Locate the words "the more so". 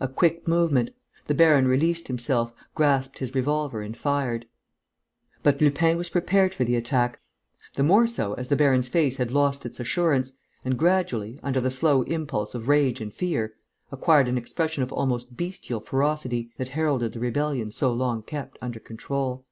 7.74-8.32